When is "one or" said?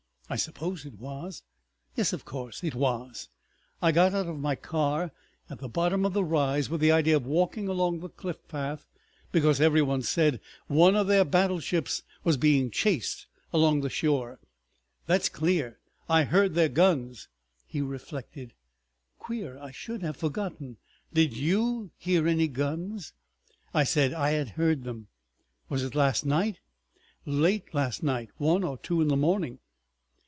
28.37-28.77